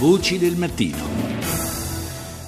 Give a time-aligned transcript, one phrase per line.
[0.00, 1.19] Voci del mattino.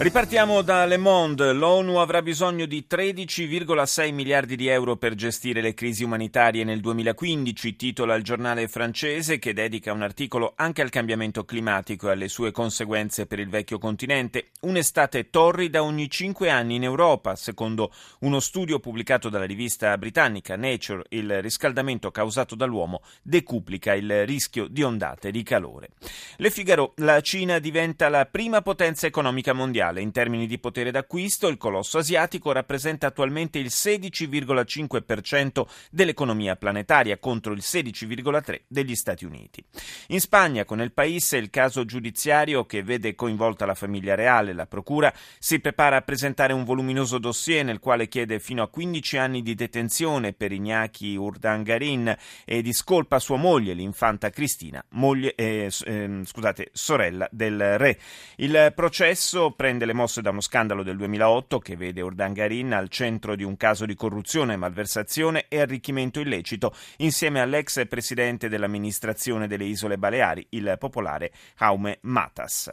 [0.00, 1.52] Ripartiamo da Le Monde.
[1.52, 7.76] L'ONU avrà bisogno di 13,6 miliardi di euro per gestire le crisi umanitarie nel 2015,
[7.76, 12.50] titola il giornale francese che dedica un articolo anche al cambiamento climatico e alle sue
[12.50, 14.52] conseguenze per il vecchio continente.
[14.60, 21.04] Un'estate torrida ogni cinque anni in Europa, secondo uno studio pubblicato dalla rivista britannica Nature,
[21.10, 25.90] il riscaldamento causato dall'uomo decuplica il rischio di ondate di calore.
[26.38, 30.00] Le Figaro, la Cina diventa la prima potenza economica mondiale mondiale.
[30.00, 37.52] In termini di potere d'acquisto, il colosso asiatico rappresenta attualmente il 16,5% dell'economia planetaria contro
[37.52, 39.62] il 16,3% degli Stati Uniti.
[40.08, 44.66] In Spagna, con il País, il caso giudiziario che vede coinvolta la famiglia reale, la
[44.66, 49.42] Procura, si prepara a presentare un voluminoso dossier nel quale chiede fino a 15 anni
[49.42, 56.68] di detenzione per Iñaki Urdangarin e discolpa sua moglie, l'infanta Cristina, moglie, eh, eh, scusate,
[56.72, 57.98] sorella del re.
[58.36, 62.90] Il processo prende prende le mosse da uno scandalo del 2008 che vede Urdangarin al
[62.90, 69.64] centro di un caso di corruzione, malversazione e arricchimento illecito insieme all'ex presidente dell'amministrazione delle
[69.64, 72.70] Isole Baleari, il popolare Jaume Matas.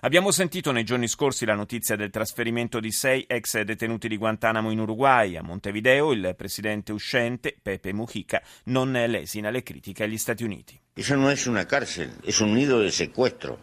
[0.00, 4.70] Abbiamo sentito nei giorni scorsi la notizia del trasferimento di sei ex detenuti di Guantanamo
[4.70, 5.36] in Uruguay.
[5.36, 10.78] A Montevideo il presidente uscente, Pepe Mujica, non lesina le critiche agli Stati Uniti.
[10.94, 13.58] Esa non è una cárcel, è un nido de secuestro,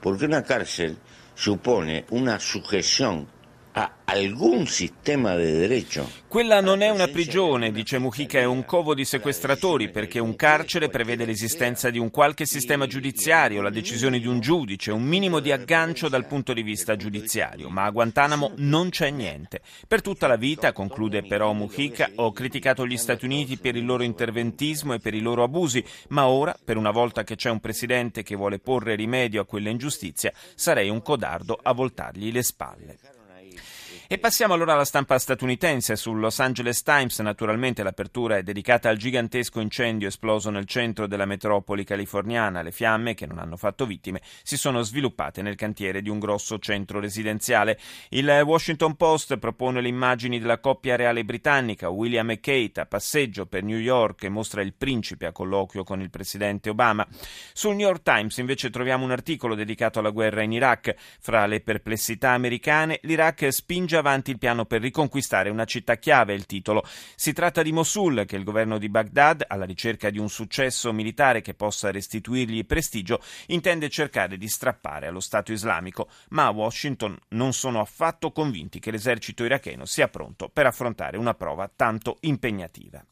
[0.00, 0.98] perché una cárcel
[1.34, 3.28] supone una sujeción
[3.76, 6.08] a algún sistema de derecho.
[6.28, 10.88] Quella non è una prigione, dice Mujica, è un covo di sequestratori perché un carcere
[10.88, 15.50] prevede l'esistenza di un qualche sistema giudiziario, la decisione di un giudice, un minimo di
[15.50, 19.60] aggancio dal punto di vista giudiziario, ma a Guantanamo non c'è niente.
[19.88, 24.04] Per tutta la vita, conclude però Mujica, ho criticato gli Stati Uniti per il loro
[24.04, 28.22] interventismo e per i loro abusi, ma ora, per una volta che c'è un presidente
[28.22, 32.98] che vuole porre rimedio a quella ingiustizia, sarei un codardo a voltargli le spalle.
[34.06, 35.96] E passiamo allora alla stampa statunitense.
[35.96, 41.24] Sul Los Angeles Times, naturalmente, l'apertura è dedicata al gigantesco incendio esploso nel centro della
[41.24, 42.60] metropoli californiana.
[42.60, 46.58] Le fiamme, che non hanno fatto vittime, si sono sviluppate nel cantiere di un grosso
[46.58, 47.78] centro residenziale.
[48.10, 53.46] Il Washington Post propone le immagini della coppia reale britannica, William e Kate, a passeggio
[53.46, 57.06] per New York e mostra il principe a colloquio con il presidente Obama.
[57.54, 60.94] Sul New York Times, invece, troviamo un articolo dedicato alla guerra in Iraq.
[61.20, 66.34] Fra le perplessità americane, l'Iraq spinge spinge avanti il piano per riconquistare una città chiave,
[66.34, 66.84] il titolo.
[67.14, 71.40] Si tratta di Mosul, che il governo di Baghdad, alla ricerca di un successo militare
[71.40, 77.52] che possa restituirgli prestigio, intende cercare di strappare allo Stato islamico, ma a Washington non
[77.52, 83.04] sono affatto convinti che l'esercito iracheno sia pronto per affrontare una prova tanto impegnativa.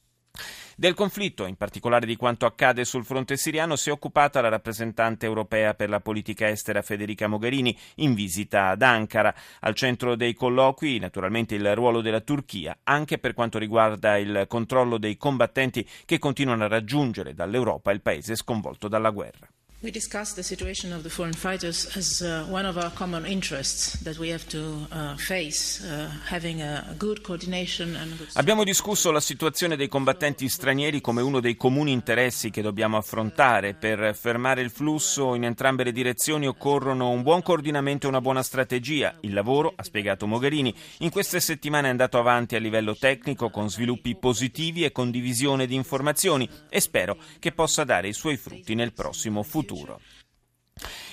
[0.82, 5.26] Del conflitto, in particolare di quanto accade sul fronte siriano, si è occupata la rappresentante
[5.26, 9.32] europea per la politica estera Federica Mogherini in visita ad Ankara.
[9.60, 14.98] Al centro dei colloqui, naturalmente, il ruolo della Turchia, anche per quanto riguarda il controllo
[14.98, 19.48] dei combattenti che continuano a raggiungere dall'Europa il paese sconvolto dalla guerra.
[19.82, 24.00] We discussed the situation of the foreign fighters as uh, one of our common interests
[24.04, 28.28] that we have to uh, face, uh, having a good coordination and good...
[28.34, 33.74] Abbiamo discusso la situazione dei combattenti stranieri come uno dei comuni interessi che dobbiamo affrontare.
[33.74, 38.44] Per fermare il flusso in entrambe le direzioni occorrono un buon coordinamento e una buona
[38.44, 39.16] strategia.
[39.22, 43.68] Il lavoro, ha spiegato Mogherini, in queste settimane è andato avanti a livello tecnico con
[43.68, 48.92] sviluppi positivi e condivisione di informazioni e spero che possa dare i suoi frutti nel
[48.92, 50.00] prossimo futuro futuro.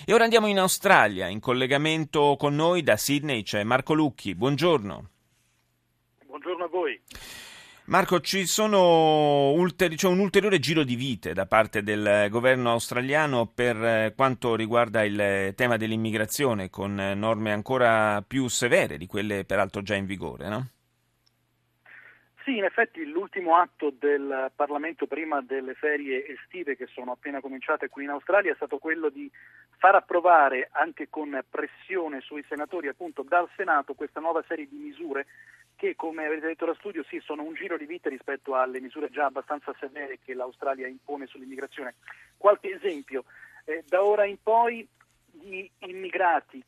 [0.05, 5.09] E ora andiamo in Australia, in collegamento con noi da Sydney c'è Marco Lucchi, buongiorno.
[6.25, 6.99] Buongiorno a voi.
[7.85, 13.47] Marco, ci sono ulteri- c'è un ulteriore giro di vite da parte del governo australiano
[13.47, 19.81] per eh, quanto riguarda il tema dell'immigrazione, con norme ancora più severe di quelle peraltro
[19.81, 20.67] già in vigore, no?
[22.49, 27.89] Sì, in effetti l'ultimo atto del Parlamento prima delle ferie estive che sono appena cominciate
[27.89, 29.29] qui in Australia è stato quello di
[29.77, 35.27] far approvare anche con pressione sui senatori appunto dal Senato questa nuova serie di misure
[35.75, 39.11] che come avete detto da studio sì sono un giro di vita rispetto alle misure
[39.11, 41.97] già abbastanza severe che l'Australia impone sull'immigrazione.
[42.35, 43.25] Qualche esempio,
[43.65, 44.87] eh, da ora in poi
[45.33, 46.63] gli immigrati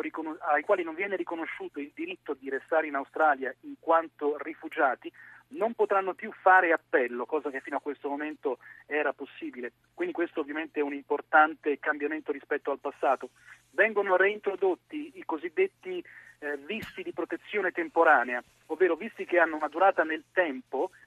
[0.00, 5.12] riconos- ai quali non viene riconosciuto il diritto di restare in Australia in quanto rifugiati
[5.48, 9.72] non potranno più fare appello, cosa che fino a questo momento era possibile.
[9.94, 13.30] Quindi questo ovviamente è un importante cambiamento rispetto al passato.
[13.70, 16.04] Vengono reintrodotti i cosiddetti
[16.38, 21.05] eh, visti di protezione temporanea, ovvero visti che hanno una durata nel tempo, 2,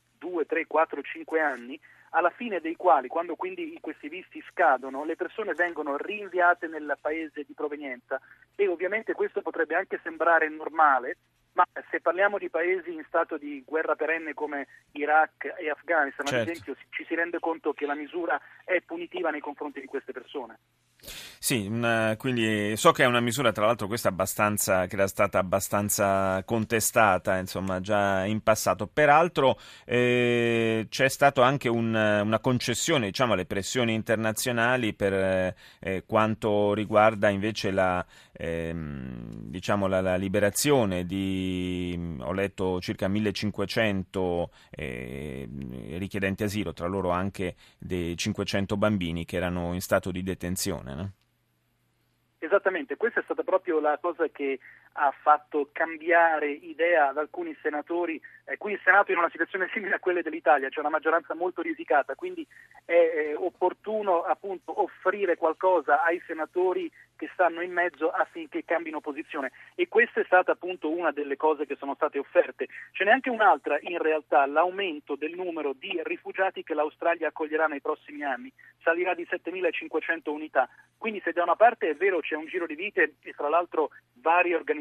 [0.50, 1.80] 3, 4, 5 anni,
[2.10, 7.44] alla fine dei quali, quando quindi questi visti scadono, le persone vengono rinviate nel paese
[7.46, 8.20] di provenienza
[8.56, 11.18] e ovviamente questo potrebbe anche sembrare normale,
[11.54, 16.42] ma se parliamo di paesi in stato di guerra perenne come Iraq e Afghanistan, certo.
[16.42, 20.12] ad esempio, ci si rende conto che la misura è punitiva nei confronti di queste
[20.12, 20.58] persone.
[21.42, 25.40] Sì, una, quindi so che è una misura, tra l'altro, questa abbastanza, che era stata
[25.40, 28.88] abbastanza contestata, insomma, già in passato.
[28.88, 36.74] Peraltro eh, c'è stata anche un, una concessione, diciamo, alle pressioni internazionali per eh, quanto
[36.74, 45.50] riguarda invece la, eh, diciamo, la, la, liberazione di, ho letto, circa 1500 eh,
[45.98, 50.89] richiedenti asilo, tra loro anche dei 500 bambini che erano in stato di detenzione.
[50.96, 51.12] No?
[52.40, 54.60] Esattamente, questa è stata proprio la cosa che
[54.94, 58.20] ha fatto cambiare idea ad alcuni senatori.
[58.46, 61.36] Eh, qui il Senato è in una situazione simile a quella dell'Italia, c'è una maggioranza
[61.36, 62.46] molto risicata, quindi
[62.86, 69.52] è eh, opportuno appunto offrire qualcosa ai senatori che stanno in mezzo affinché cambino posizione
[69.76, 72.68] e questa è stata appunto una delle cose che sono state offerte.
[72.92, 77.82] Ce n'è anche un'altra in realtà, l'aumento del numero di rifugiati che l'Australia accoglierà nei
[77.82, 78.52] prossimi anni,
[78.82, 80.70] salirà di 7.500 unità.
[80.98, 83.90] Quindi se da una parte è vero c'è un giro di vite e tra l'altro
[84.22, 84.79] varie organizzazioni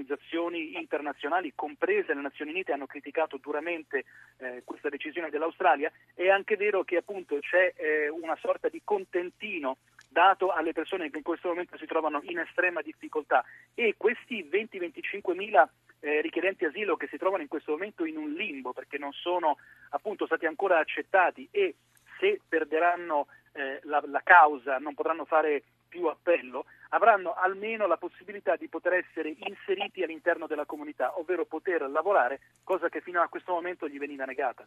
[0.77, 4.05] internazionali, comprese le Nazioni Unite, hanno criticato duramente
[4.39, 9.79] eh, questa decisione dell'Australia, è anche vero che appunto c'è eh, una sorta di contentino
[10.09, 13.45] dato alle persone che in questo momento si trovano in estrema difficoltà.
[13.75, 18.33] E questi 20-25 mila eh, richiedenti asilo che si trovano in questo momento in un
[18.33, 19.57] limbo perché non sono
[19.91, 21.75] appunto stati ancora accettati e
[22.19, 28.57] se perderanno eh, la, la causa non potranno fare più appello, avranno almeno la possibilità
[28.57, 33.53] di poter essere inseriti all'interno della comunità, ovvero poter lavorare, cosa che fino a questo
[33.53, 34.67] momento gli veniva negata.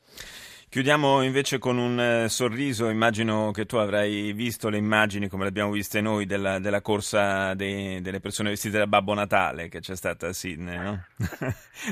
[0.67, 5.49] Chiudiamo invece con un eh, sorriso, immagino che tu avrai visto le immagini come le
[5.49, 9.95] abbiamo viste noi della, della corsa dei, delle persone vestite da Babbo Natale che c'è
[9.95, 11.05] stata a Sydney, no?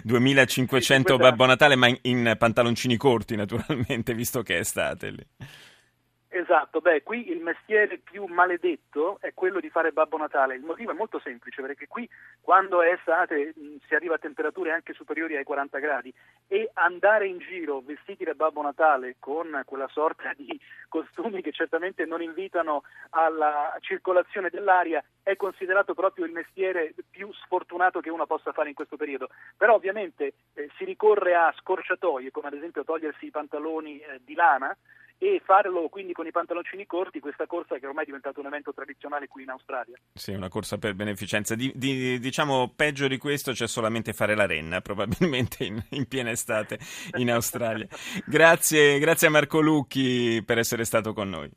[0.04, 5.28] 2500 sì, Babbo Natale ma in, in pantaloncini corti naturalmente, visto che è estate lì.
[6.32, 10.54] Esatto, beh, qui il mestiere più maledetto è quello di fare Babbo Natale.
[10.54, 12.08] Il motivo è molto semplice, perché qui
[12.40, 13.56] quando è estate
[13.88, 16.14] si arriva a temperature anche superiori ai 40 gradi
[16.48, 22.06] e andare in giro vestiti da Babbo Natale con quella sorta di costumi che certamente
[22.06, 28.52] non invitano alla circolazione dell'aria è considerato proprio il mestiere più sfortunato che uno possa
[28.52, 29.30] fare in questo periodo.
[29.58, 34.36] Però ovviamente eh, si ricorre a scorciatoie, come ad esempio togliersi i pantaloni eh, di
[34.36, 34.76] lana,
[35.22, 38.74] e farlo quindi con i pantaloncini corti, questa corsa che ormai è diventata un evento
[38.74, 39.98] tradizionale qui in Australia.
[40.14, 41.56] Sì, una corsa per beneficenza.
[41.56, 46.32] Di, di, diciamo peggio di questo c'è solamente fare la renna, probabilmente in, in piena
[46.32, 46.80] estate
[47.18, 47.88] in Australia.
[48.26, 51.50] grazie, grazie a Marco Lucchi per essere stato con noi.